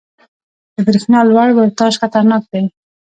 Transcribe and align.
•د 0.75 0.77
برېښنا 0.87 1.19
لوړ 1.29 1.49
ولټاژ 1.53 1.93
خطرناک 2.01 2.43
دی. 2.51 2.63